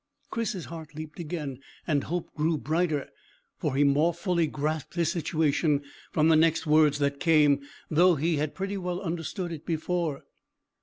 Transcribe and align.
Chris's 0.31 0.65
heart 0.65 0.95
leaped 0.95 1.19
again, 1.19 1.59
and 1.85 2.05
hope 2.05 2.33
grew 2.33 2.57
brighter, 2.57 3.07
for 3.59 3.75
he 3.75 3.83
more 3.83 4.15
fully 4.15 4.47
grasped 4.47 4.95
his 4.95 5.11
situation 5.11 5.83
from 6.11 6.27
the 6.27 6.35
next 6.35 6.65
words 6.65 6.97
that 6.97 7.19
came, 7.19 7.61
though 7.87 8.15
he 8.15 8.37
had 8.37 8.55
pretty 8.55 8.77
well 8.77 8.99
understood 9.01 9.51
it 9.51 9.63
before. 9.63 10.23